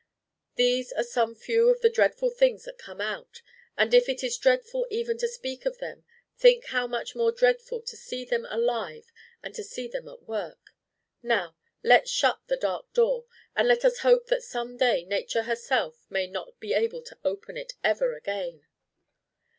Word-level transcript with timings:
These 0.55 0.91
are 0.93 1.03
some 1.03 1.35
few 1.35 1.69
of 1.69 1.81
the 1.81 1.89
dreadful 1.91 2.31
things 2.31 2.63
that 2.65 2.79
come 2.79 2.99
out: 2.99 3.43
and 3.77 3.93
if 3.93 4.09
it 4.09 4.23
is 4.23 4.35
dreadful 4.35 4.87
even 4.89 5.15
to 5.19 5.27
speak 5.27 5.63
of 5.63 5.77
them, 5.77 6.05
think 6.35 6.65
how 6.65 6.87
much 6.87 7.13
more 7.13 7.31
dreadful 7.31 7.81
to 7.83 7.95
see 7.95 8.25
them 8.25 8.47
alive 8.49 9.11
and 9.43 9.53
to 9.53 9.63
set 9.63 9.91
them 9.91 10.07
at 10.07 10.23
work! 10.23 10.71
Now 11.21 11.55
let's 11.83 12.09
shut 12.09 12.39
the 12.47 12.57
dark 12.57 12.91
Door! 12.93 13.25
And 13.55 13.67
let 13.67 13.85
us 13.85 13.99
hope 13.99 14.25
that 14.25 14.41
some 14.41 14.75
day 14.75 15.03
Nature 15.03 15.43
herself 15.43 16.07
may 16.09 16.25
not 16.25 16.59
be 16.59 16.73
able 16.73 17.03
to 17.03 17.19
open 17.23 17.55
it 17.55 17.73
ever 17.83 18.15
again!" 18.15 18.65